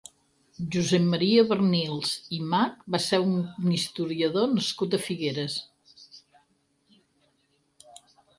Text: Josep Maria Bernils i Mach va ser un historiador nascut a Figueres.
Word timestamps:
Josep 0.75 1.03
Maria 1.09 1.43
Bernils 1.51 2.13
i 2.37 2.39
Mach 2.53 2.79
va 2.95 3.01
ser 3.09 3.19
un 3.35 3.75
historiador 3.75 4.49
nascut 4.55 4.97
a 4.97 5.01
Figueres. 5.09 5.59